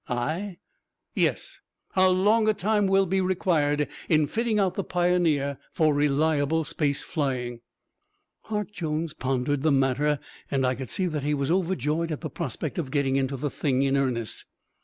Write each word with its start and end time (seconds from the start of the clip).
"I?" 0.09 0.57
"Yes. 1.13 1.59
How 1.91 2.09
long 2.09 2.47
a 2.47 2.55
time 2.55 2.87
will 2.87 3.05
be 3.05 3.21
required 3.21 3.87
in 4.09 4.25
fitting 4.25 4.57
out 4.57 4.73
the 4.73 4.83
Pioneer 4.83 5.59
for 5.73 5.93
reliable 5.93 6.63
space 6.63 7.03
flying?" 7.03 7.61
Hart 8.45 8.71
Jones 8.71 9.13
pondered 9.13 9.61
the 9.61 9.71
matter 9.71 10.19
and 10.49 10.65
I 10.65 10.73
could 10.73 10.89
see 10.89 11.05
that 11.05 11.21
he 11.21 11.35
was 11.35 11.51
overjoyed 11.51 12.11
at 12.11 12.21
the 12.21 12.31
prospect 12.31 12.79
of 12.79 12.89
getting 12.89 13.15
into 13.15 13.37
the 13.37 13.51
thing 13.51 13.83
in 13.83 13.95
earnest. 13.95 14.45